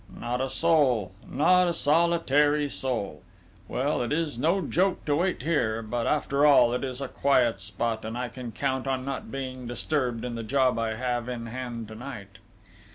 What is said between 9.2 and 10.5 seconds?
being disturbed in the